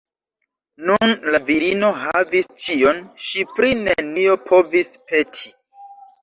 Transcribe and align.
Nun 0.89 1.11
la 1.35 1.39
virino 1.49 1.91
havis 2.03 2.49
ĉion, 2.63 3.03
ŝi 3.27 3.45
pri 3.53 3.71
nenio 3.83 4.39
povis 4.49 4.91
peti. 5.13 5.55